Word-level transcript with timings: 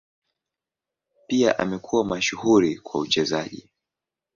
Pia 1.27 1.59
amekuwa 1.59 2.05
mashuhuri 2.05 2.77
kwa 2.77 3.01
uchezaji. 3.01 3.69